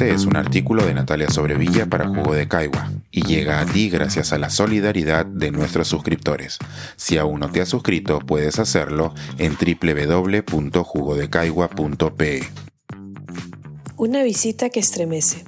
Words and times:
Este 0.00 0.14
es 0.14 0.24
un 0.24 0.34
artículo 0.34 0.86
de 0.86 0.94
Natalia 0.94 1.28
Sobrevilla 1.28 1.84
para 1.84 2.08
Jugo 2.08 2.32
de 2.32 2.48
Caigua 2.48 2.90
y 3.10 3.22
llega 3.22 3.60
a 3.60 3.66
ti 3.66 3.90
gracias 3.90 4.32
a 4.32 4.38
la 4.38 4.48
solidaridad 4.48 5.26
de 5.26 5.50
nuestros 5.50 5.88
suscriptores. 5.88 6.56
Si 6.96 7.18
aún 7.18 7.40
no 7.40 7.52
te 7.52 7.60
has 7.60 7.68
suscrito, 7.68 8.18
puedes 8.20 8.58
hacerlo 8.58 9.12
en 9.36 9.58
www.jugodecaigua.pe. 9.58 12.40
Una 13.98 14.22
visita 14.22 14.70
que 14.70 14.80
estremece. 14.80 15.44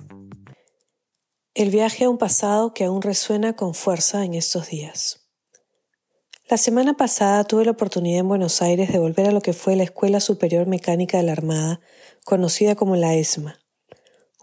El 1.54 1.70
viaje 1.70 2.04
a 2.04 2.10
un 2.10 2.18
pasado 2.18 2.74
que 2.74 2.84
aún 2.84 3.00
resuena 3.00 3.54
con 3.54 3.72
fuerza 3.72 4.22
en 4.22 4.34
estos 4.34 4.68
días. 4.68 5.30
La 6.50 6.58
semana 6.58 6.92
pasada 6.92 7.44
tuve 7.44 7.64
la 7.64 7.70
oportunidad 7.70 8.20
en 8.20 8.28
Buenos 8.28 8.60
Aires 8.60 8.92
de 8.92 8.98
volver 8.98 9.28
a 9.28 9.32
lo 9.32 9.40
que 9.40 9.54
fue 9.54 9.76
la 9.76 9.84
Escuela 9.84 10.20
Superior 10.20 10.66
Mecánica 10.66 11.16
de 11.16 11.22
la 11.22 11.32
Armada, 11.32 11.80
conocida 12.26 12.74
como 12.74 12.96
la 12.96 13.14
ESMA, 13.14 13.61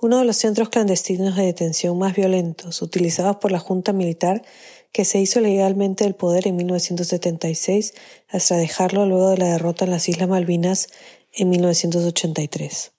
uno 0.01 0.19
de 0.19 0.25
los 0.25 0.37
centros 0.37 0.69
clandestinos 0.69 1.35
de 1.35 1.45
detención 1.45 1.97
más 1.97 2.15
violentos 2.15 2.81
utilizados 2.81 3.37
por 3.37 3.51
la 3.51 3.59
Junta 3.59 3.93
Militar 3.93 4.43
que 4.91 5.05
se 5.05 5.19
hizo 5.19 5.39
legalmente 5.39 6.03
del 6.03 6.15
poder 6.15 6.47
en 6.47 6.55
1976 6.55 7.93
hasta 8.29 8.57
dejarlo 8.57 9.05
luego 9.05 9.29
de 9.29 9.37
la 9.37 9.49
derrota 9.49 9.85
en 9.85 9.91
las 9.91 10.09
Islas 10.09 10.29
Malvinas 10.29 10.87
en 11.33 11.49
1983. 11.49 12.93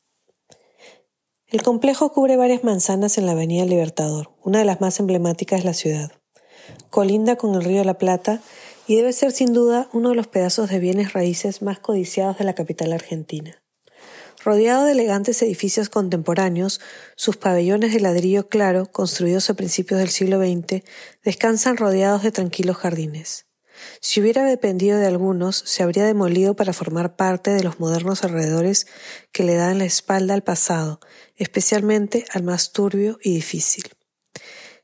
El 1.49 1.63
complejo 1.63 2.13
cubre 2.13 2.37
varias 2.37 2.63
manzanas 2.63 3.19
en 3.19 3.27
la 3.27 3.33
Avenida 3.33 3.65
Libertador, 3.65 4.31
una 4.45 4.61
de 4.61 4.65
las 4.65 4.81
más 4.81 5.01
emblemáticas 5.01 5.61
de 5.61 5.67
la 5.67 5.75
ciudad. 5.75 6.13
Colinda 6.91 7.37
con 7.37 7.55
el 7.55 7.65
río 7.65 7.83
la 7.83 7.99
Plata 7.99 8.41
y 8.87 8.95
debe 8.95 9.13
ser 9.13 9.33
sin 9.33 9.53
duda 9.53 9.89
uno 9.93 10.11
de 10.11 10.15
los 10.15 10.29
pedazos 10.29 10.71
de 10.71 10.79
bienes 10.79 11.13
raíces 11.13 11.63
más 11.63 11.81
codiciados 11.81 12.39
de 12.39 12.45
la 12.45 12.55
capital 12.55 12.93
argentina. 12.93 13.61
Rodeado 14.43 14.85
de 14.85 14.93
elegantes 14.93 15.43
edificios 15.43 15.91
contemporáneos, 15.91 16.81
sus 17.15 17.37
pabellones 17.37 17.93
de 17.93 18.01
ladrillo 18.01 18.49
claro, 18.49 18.87
construidos 18.87 19.51
a 19.51 19.55
principios 19.55 20.01
del 20.01 20.09
siglo 20.09 20.39
XX, 20.39 20.83
descansan 21.23 21.77
rodeados 21.77 22.23
de 22.23 22.33
tranquilos 22.33 22.79
jardines. 22.79 23.47
Si 24.01 24.21
hubiera 24.21 24.45
dependido 24.45 24.99
de 24.99 25.07
algunos, 25.07 25.57
se 25.57 25.83
habría 25.83 26.07
demolido 26.07 26.57
para 26.57 26.73
formar 26.73 27.17
parte 27.17 27.51
de 27.51 27.63
los 27.63 27.81
modernos 27.81 28.25
alrededores 28.25 28.87
que 29.33 29.45
le 29.45 29.55
dan 29.55 29.79
la 29.79 29.85
espalda 29.85 30.33
al 30.33 30.43
pasado, 30.43 31.01
especialmente 31.37 32.25
al 32.33 32.43
más 32.43 32.73
turbio 32.73 33.19
y 33.23 33.35
difícil. 33.35 33.85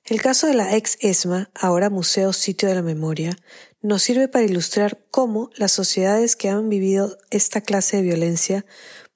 El 0.09 0.23
caso 0.23 0.47
de 0.47 0.55
la 0.55 0.77
ex 0.77 0.99
ESMA, 1.01 1.51
ahora 1.53 1.91
Museo 1.91 2.33
Sitio 2.33 2.69
de 2.69 2.77
la 2.77 2.83
Memoria, 2.83 3.37
nos 3.83 4.05
sirve 4.05 4.29
para 4.29 4.45
ilustrar 4.45 5.05
cómo 5.11 5.51
las 5.57 5.73
sociedades 5.73 6.37
que 6.37 6.49
han 6.49 6.69
vivido 6.69 7.19
esta 7.31 7.61
clase 7.61 7.97
de 7.97 8.05
violencia 8.05 8.65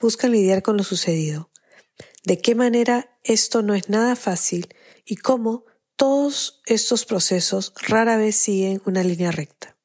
buscan 0.01 0.33
lidiar 0.33 0.63
con 0.63 0.77
lo 0.77 0.83
sucedido, 0.83 1.49
de 2.25 2.41
qué 2.41 2.57
manera 2.57 3.17
esto 3.23 3.63
no 3.63 3.77
es 3.77 3.89
nada 3.89 4.17
fácil 4.17 4.67
y 5.05 5.15
cómo 5.15 5.65
todos 5.95 6.61
estos 6.67 7.05
procesos 7.05 7.73
rara 7.87 8.17
vez 8.17 8.35
siguen 8.35 8.83
una 8.85 9.05
línea 9.05 9.31
recta. 9.31 9.77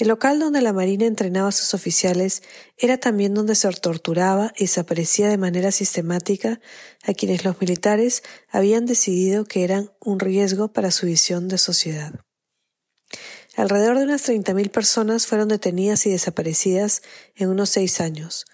El 0.00 0.08
local 0.08 0.40
donde 0.40 0.62
la 0.62 0.72
Marina 0.72 1.04
entrenaba 1.04 1.50
a 1.50 1.52
sus 1.52 1.74
oficiales 1.74 2.42
era 2.78 2.96
también 2.96 3.34
donde 3.34 3.54
se 3.54 3.70
torturaba 3.70 4.50
y 4.56 4.60
desaparecía 4.60 5.28
de 5.28 5.36
manera 5.36 5.72
sistemática 5.72 6.58
a 7.02 7.12
quienes 7.12 7.44
los 7.44 7.60
militares 7.60 8.22
habían 8.48 8.86
decidido 8.86 9.44
que 9.44 9.62
eran 9.62 9.92
un 10.00 10.18
riesgo 10.18 10.72
para 10.72 10.90
su 10.90 11.04
visión 11.04 11.48
de 11.48 11.58
sociedad. 11.58 12.14
Alrededor 13.56 13.98
de 13.98 14.04
unas 14.04 14.26
30.000 14.26 14.70
personas 14.70 15.26
fueron 15.26 15.48
detenidas 15.48 16.06
y 16.06 16.10
desaparecidas 16.10 17.02
en 17.36 17.50
unos 17.50 17.68
seis 17.68 18.00
años. 18.00 18.46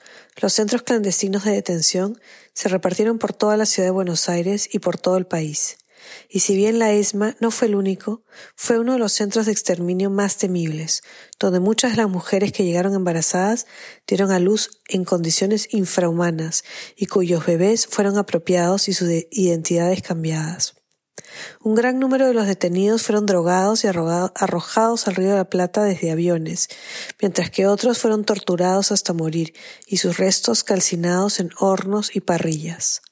Los 0.43 0.53
centros 0.53 0.83
clandestinos 0.83 1.45
de 1.45 1.53
detención 1.53 2.21
se 2.55 2.69
repartieron 2.69 3.21
por 3.21 3.33
toda 3.33 3.57
la 3.57 3.67
ciudad 3.67 3.87
de 3.87 3.93
Buenos 3.93 4.29
Aires 4.29 4.69
y 4.73 4.81
por 4.81 4.99
todo 4.99 5.17
el 5.17 5.27
país. 5.27 5.77
Y 6.29 6.41
si 6.41 6.57
bien 6.57 6.79
la 6.79 6.93
ESMA 6.93 7.37
no 7.41 7.51
fue 7.51 7.69
el 7.69 7.75
único, 7.75 8.23
fue 8.55 8.79
uno 8.79 8.95
de 8.95 8.99
los 8.99 9.13
centros 9.13 9.47
de 9.47 9.53
exterminio 9.53 10.11
más 10.11 10.37
temibles, 10.37 11.03
donde 11.39 11.61
muchas 11.61 11.93
de 11.93 11.99
las 11.99 12.11
mujeres 12.11 12.53
que 12.53 12.65
llegaron 12.65 12.95
embarazadas 12.95 13.67
dieron 14.07 14.31
a 14.31 14.39
luz 14.39 14.71
en 14.89 15.05
condiciones 15.05 15.69
infrahumanas 15.73 16.65
y 16.97 17.07
cuyos 17.07 17.47
bebés 17.47 17.87
fueron 17.87 18.19
apropiados 18.19 18.89
y 18.89 18.95
sus 18.95 19.09
identidades 19.31 20.03
cambiadas. 20.03 20.75
Un 21.63 21.75
gran 21.75 21.99
número 21.99 22.27
de 22.27 22.35
los 22.35 22.47
detenidos 22.47 23.03
fueron 23.03 23.27
drogados 23.27 23.85
y 23.85 23.89
arrojados 23.89 25.09
al 25.09 25.15
río 25.15 25.31
de 25.31 25.37
la 25.37 25.51
Plata 25.51 25.83
desde 25.83 26.11
aviones, 26.11 26.69
mientras 27.21 27.51
que 27.51 27.67
otros 27.67 27.99
fueron 27.99 28.25
torturados 28.25 28.93
hasta 28.93 29.13
morir 29.13 29.55
y 29.87 29.99
sus 29.99 30.17
restos 30.17 30.65
calcinados 30.65 31.41
en 31.41 31.51
hornos 31.59 32.15
y 32.15 32.21
parrillas. 32.21 33.03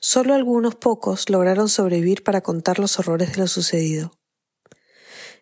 Solo 0.00 0.34
algunos 0.34 0.74
pocos 0.74 1.28
lograron 1.30 1.68
sobrevivir 1.68 2.22
para 2.22 2.40
contar 2.40 2.78
los 2.78 2.98
horrores 2.98 3.32
de 3.32 3.38
lo 3.38 3.46
sucedido. 3.46 4.12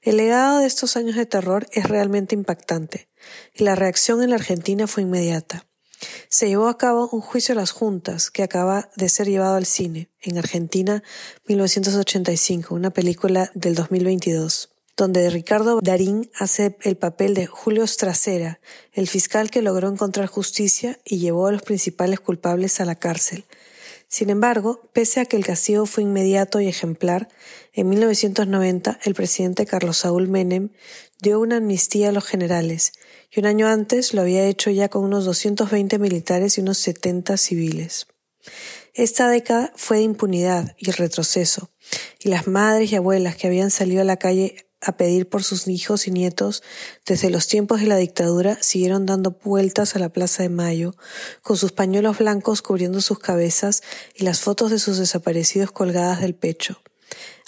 El 0.03 0.19
legado 0.19 0.59
de 0.59 0.67
estos 0.67 0.97
años 0.97 1.17
de 1.17 1.27
terror 1.27 1.67
es 1.73 1.89
realmente 1.89 2.35
impactante, 2.35 3.09
y 3.55 3.65
la 3.65 3.75
reacción 3.75 4.23
en 4.23 4.31
la 4.31 4.37
Argentina 4.37 4.87
fue 4.87 5.03
inmediata. 5.03 5.67
Se 6.29 6.49
llevó 6.49 6.69
a 6.69 6.77
cabo 6.77 7.09
un 7.11 7.23
juicio 7.23 7.55
a 7.55 7.57
las 7.57 7.71
juntas 7.71 8.31
que 8.31 8.43
acaba 8.43 8.91
de 8.97 9.09
ser 9.09 9.29
llevado 9.29 9.57
al 9.57 9.65
cine, 9.65 10.11
en 10.21 10.37
Argentina, 10.37 11.03
1985, 11.47 12.75
una 12.75 12.91
película 12.91 13.51
del 13.55 13.75
2022 13.75 14.75
donde 14.97 15.29
Ricardo 15.31 15.81
Darín 15.83 16.31
hace 16.39 16.77
el 16.83 16.97
papel 16.97 17.35
de 17.35 17.47
Julio 17.47 17.87
Stracera, 17.87 18.61
el 18.93 19.09
fiscal 19.09 19.51
que 19.51 19.63
logró 19.63 19.89
encontrar 19.89 20.27
justicia 20.27 21.01
y 21.05 21.19
llevó 21.19 21.49
a 21.49 21.53
los 21.53 21.63
principales 21.63 22.21
culpables 22.21 22.81
a 22.81 22.85
la 22.85 22.95
cárcel. 22.95 23.45
Sin 24.15 24.31
embargo, 24.31 24.81
pese 24.93 25.19
a 25.19 25.25
que 25.25 25.37
el 25.37 25.45
castigo 25.45 25.87
fue 25.87 26.05
inmediato 26.05 26.61
y 26.61 26.69
ejemplar, 26.69 27.29
en 27.73 27.89
1990 27.89 29.01
el 29.03 29.13
presidente 29.13 29.67
Carlos 29.67 29.97
Saúl 29.97 30.29
Menem 30.29 30.69
dio 31.21 31.41
una 31.41 31.57
amnistía 31.57 32.11
a 32.11 32.13
los 32.13 32.25
generales 32.25 32.93
y 33.29 33.41
un 33.41 33.47
año 33.47 33.67
antes 33.67 34.15
lo 34.15 34.21
había 34.21 34.47
hecho 34.47 34.71
ya 34.71 34.89
con 34.89 35.03
unos 35.03 35.25
220 35.25 35.99
militares 35.99 36.57
y 36.57 36.61
unos 36.61 36.79
70 36.79 37.37
civiles. 37.37 38.07
Esta 38.93 39.29
década 39.29 39.73
fue 39.75 39.97
de 39.97 40.05
impunidad 40.05 40.77
y 40.79 40.93
retroceso, 40.93 41.71
y 42.21 42.29
las 42.29 42.47
madres 42.47 42.93
y 42.93 42.95
abuelas 42.95 43.35
que 43.35 43.49
habían 43.49 43.73
salido 43.73 44.03
a 44.03 44.05
la 44.05 44.19
calle 44.19 44.64
a 44.85 44.97
pedir 44.97 45.29
por 45.29 45.43
sus 45.43 45.67
hijos 45.67 46.07
y 46.07 46.11
nietos 46.11 46.63
desde 47.07 47.31
los 47.31 47.47
tiempos 47.47 47.81
de 47.81 47.87
la 47.87 47.97
dictadura 47.97 48.59
siguieron 48.61 49.07
dando 49.07 49.39
vueltas 49.43 49.97
a 49.97 49.99
la 49.99 50.11
Plaza 50.11 50.43
de 50.43 50.49
Mayo, 50.49 50.95
con 51.43 51.57
sus 51.57 51.73
pañuelos 51.73 52.19
blancos 52.19 52.63
cubriendo 52.63 53.01
sus 53.01 53.19
cabezas 53.19 53.83
y 54.15 54.25
las 54.25 54.41
fotos 54.41 54.71
de 54.71 54.79
sus 54.79 54.99
desaparecidos 54.99 55.73
colgadas 55.73 56.21
del 56.21 56.35
pecho. 56.35 56.81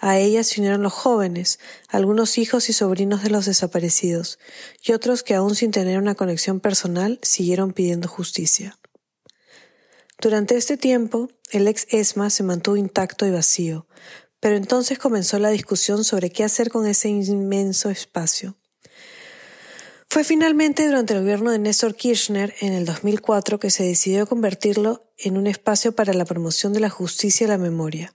A 0.01 0.19
ellas 0.19 0.47
se 0.47 0.61
unieron 0.61 0.83
los 0.83 0.93
jóvenes, 0.93 1.59
algunos 1.89 2.39
hijos 2.39 2.69
y 2.69 2.73
sobrinos 2.73 3.23
de 3.23 3.31
los 3.31 3.47
desaparecidos, 3.47 4.39
y 4.83 4.93
otros 4.93 5.23
que 5.23 5.35
aún 5.35 5.55
sin 5.55 5.71
tener 5.71 5.99
una 5.99 6.15
conexión 6.15 6.61
personal 6.61 7.19
siguieron 7.23 7.73
pidiendo 7.73 8.09
justicia. 8.09 8.79
Durante 10.21 10.57
este 10.57 10.77
tiempo, 10.77 11.29
el 11.51 11.69
ex 11.69 11.87
ESMA 11.91 12.31
se 12.31 12.43
mantuvo 12.43 12.77
intacto 12.77 13.27
y 13.27 13.31
vacío, 13.31 13.87
pero 14.41 14.57
entonces 14.57 14.99
comenzó 14.99 15.39
la 15.39 15.51
discusión 15.51 16.05
sobre 16.05 16.31
qué 16.31 16.45
hacer 16.45 16.71
con 16.71 16.87
ese 16.87 17.09
inmenso 17.09 17.91
espacio. 17.91 18.57
Fue 20.09 20.25
finalmente 20.25 20.87
durante 20.87 21.15
el 21.15 21.21
gobierno 21.21 21.51
de 21.51 21.59
Néstor 21.59 21.95
Kirchner 21.95 22.55
en 22.61 22.73
el 22.73 22.85
2004 22.85 23.59
que 23.59 23.71
se 23.71 23.85
decidió 23.85 24.27
convertirlo 24.27 25.13
en 25.19 25.37
un 25.37 25.47
espacio 25.47 25.93
para 25.93 26.15
la 26.15 26.25
promoción 26.25 26.73
de 26.73 26.81
la 26.81 26.91
justicia 26.91 27.45
y 27.45 27.49
la 27.49 27.59
memoria. 27.59 28.15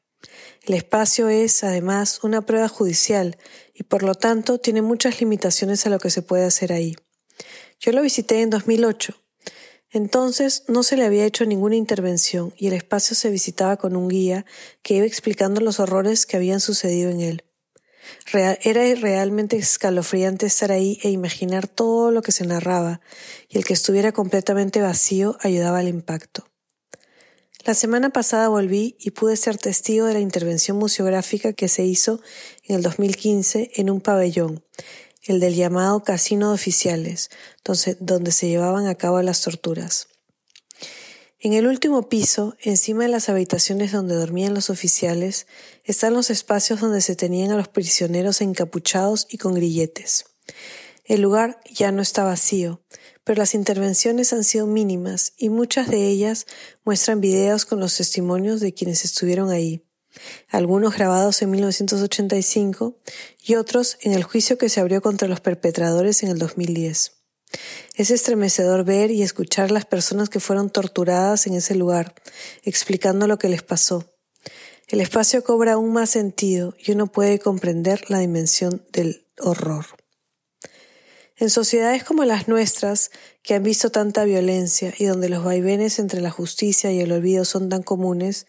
El 0.63 0.75
espacio 0.75 1.29
es, 1.29 1.63
además, 1.63 2.23
una 2.23 2.41
prueba 2.43 2.67
judicial 2.67 3.37
y 3.73 3.83
por 3.83 4.03
lo 4.03 4.15
tanto 4.15 4.59
tiene 4.59 4.81
muchas 4.81 5.19
limitaciones 5.19 5.85
a 5.85 5.89
lo 5.89 5.99
que 5.99 6.09
se 6.09 6.21
puede 6.21 6.45
hacer 6.45 6.71
ahí. 6.71 6.95
Yo 7.79 7.91
lo 7.91 8.01
visité 8.01 8.41
en 8.41 8.51
2008. 8.51 9.21
Entonces 9.91 10.63
no 10.67 10.83
se 10.83 10.95
le 10.95 11.05
había 11.05 11.25
hecho 11.25 11.45
ninguna 11.45 11.75
intervención 11.75 12.53
y 12.57 12.67
el 12.67 12.73
espacio 12.73 13.15
se 13.15 13.29
visitaba 13.29 13.75
con 13.75 13.95
un 13.97 14.07
guía 14.07 14.45
que 14.81 14.95
iba 14.95 15.05
explicando 15.05 15.59
los 15.59 15.79
horrores 15.79 16.25
que 16.25 16.37
habían 16.37 16.61
sucedido 16.61 17.09
en 17.09 17.19
él. 17.19 17.43
era 18.33 18.95
realmente 18.95 19.57
escalofriante 19.57 20.45
estar 20.45 20.71
ahí 20.71 20.97
e 21.03 21.09
imaginar 21.09 21.67
todo 21.67 22.11
lo 22.11 22.21
que 22.21 22.31
se 22.31 22.45
narraba, 22.45 23.01
y 23.49 23.57
el 23.57 23.65
que 23.65 23.73
estuviera 23.73 24.11
completamente 24.11 24.81
vacío 24.81 25.37
ayudaba 25.41 25.79
al 25.79 25.87
impacto. 25.87 26.45
La 27.63 27.75
semana 27.75 28.09
pasada 28.09 28.47
volví 28.47 28.95
y 28.99 29.11
pude 29.11 29.37
ser 29.37 29.57
testigo 29.57 30.07
de 30.07 30.13
la 30.13 30.19
intervención 30.19 30.77
museográfica 30.77 31.53
que 31.53 31.67
se 31.67 31.83
hizo 31.83 32.19
en 32.63 32.77
el 32.77 32.81
2015 32.81 33.71
en 33.75 33.89
un 33.91 34.01
pabellón, 34.01 34.63
el 35.23 35.39
del 35.39 35.55
llamado 35.55 36.03
Casino 36.03 36.49
de 36.49 36.55
Oficiales, 36.55 37.29
donde, 37.99 38.31
se 38.31 38.47
llevaban 38.47 38.87
a 38.87 38.95
cabo 38.95 39.21
las 39.21 39.41
torturas. 39.41 40.07
En 41.39 41.53
el 41.53 41.67
último 41.67 42.07
piso, 42.07 42.55
encima 42.61 43.03
de 43.03 43.09
las 43.09 43.29
habitaciones 43.29 43.91
donde 43.91 44.15
dormían 44.15 44.53
los 44.53 44.69
oficiales, 44.69 45.47
están 45.83 46.13
los 46.13 46.29
espacios 46.29 46.79
donde 46.79 47.01
se 47.01 47.15
tenían 47.15 47.51
a 47.51 47.57
los 47.57 47.67
prisioneros 47.67 48.41
encapuchados 48.41 49.27
y 49.29 49.37
con 49.37 49.53
grilletes. 49.53 50.25
El 51.03 51.21
lugar 51.21 51.59
ya 51.71 51.91
no 51.91 52.01
está 52.01 52.23
vacío, 52.23 52.83
pero 53.23 53.39
las 53.39 53.55
intervenciones 53.55 54.33
han 54.33 54.43
sido 54.43 54.67
mínimas 54.67 55.33
y 55.37 55.49
muchas 55.49 55.89
de 55.89 56.07
ellas 56.07 56.45
muestran 56.83 57.21
videos 57.21 57.65
con 57.65 57.79
los 57.79 57.97
testimonios 57.97 58.59
de 58.59 58.73
quienes 58.73 59.03
estuvieron 59.03 59.49
ahí, 59.49 59.83
algunos 60.49 60.95
grabados 60.95 61.41
en 61.41 61.51
1985 61.51 62.95
y 63.43 63.55
otros 63.55 63.97
en 64.01 64.13
el 64.13 64.23
juicio 64.23 64.57
que 64.57 64.69
se 64.69 64.79
abrió 64.79 65.01
contra 65.01 65.27
los 65.27 65.39
perpetradores 65.39 66.23
en 66.23 66.29
el 66.29 66.37
2010. 66.37 67.13
Es 67.95 68.11
estremecedor 68.11 68.85
ver 68.85 69.11
y 69.11 69.23
escuchar 69.23 69.71
las 69.71 69.85
personas 69.85 70.29
que 70.29 70.39
fueron 70.39 70.69
torturadas 70.69 71.47
en 71.47 71.55
ese 71.55 71.75
lugar, 71.75 72.15
explicando 72.63 73.27
lo 73.27 73.37
que 73.37 73.49
les 73.49 73.63
pasó. 73.63 74.05
El 74.87 75.01
espacio 75.01 75.43
cobra 75.43 75.73
aún 75.73 75.93
más 75.93 76.09
sentido 76.09 76.75
y 76.77 76.91
uno 76.91 77.07
puede 77.07 77.39
comprender 77.39 78.09
la 78.09 78.19
dimensión 78.19 78.85
del 78.91 79.25
horror. 79.39 79.85
En 81.37 81.49
sociedades 81.49 82.03
como 82.03 82.23
las 82.23 82.47
nuestras, 82.47 83.09
que 83.41 83.55
han 83.55 83.63
visto 83.63 83.89
tanta 83.89 84.25
violencia 84.25 84.93
y 84.97 85.05
donde 85.05 85.29
los 85.29 85.43
vaivenes 85.43 85.97
entre 85.97 86.21
la 86.21 86.29
justicia 86.29 86.91
y 86.91 86.99
el 86.99 87.11
olvido 87.11 87.45
son 87.45 87.69
tan 87.69 87.81
comunes, 87.81 88.45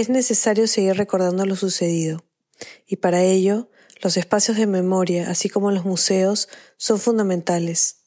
es 0.00 0.08
necesario 0.08 0.66
seguir 0.66 0.96
recordando 0.96 1.46
lo 1.46 1.54
sucedido. 1.54 2.24
Y 2.86 2.96
para 2.96 3.22
ello, 3.22 3.70
los 4.02 4.16
espacios 4.16 4.56
de 4.56 4.66
memoria, 4.66 5.30
así 5.30 5.48
como 5.48 5.70
los 5.70 5.84
museos, 5.84 6.48
son 6.76 6.98
fundamentales, 6.98 7.98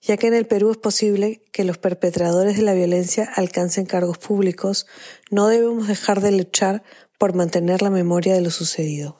ya 0.00 0.16
que 0.16 0.26
en 0.26 0.34
el 0.34 0.46
Perú 0.46 0.72
es 0.72 0.76
posible 0.76 1.42
que 1.52 1.64
los 1.64 1.78
perpetradores 1.78 2.56
de 2.56 2.62
la 2.62 2.74
violencia 2.74 3.30
alcancen 3.34 3.86
cargos 3.86 4.18
públicos, 4.18 4.86
no 5.30 5.48
debemos 5.48 5.88
dejar 5.88 6.20
de 6.20 6.32
luchar 6.32 6.82
por 7.18 7.34
mantener 7.34 7.80
la 7.82 7.90
memoria 7.90 8.34
de 8.34 8.42
lo 8.42 8.50
sucedido. 8.50 9.18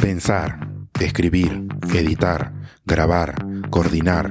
Pensar, 0.00 0.60
escribir, 1.00 1.66
editar, 1.94 2.54
grabar, 2.86 3.34
coordinar, 3.70 4.30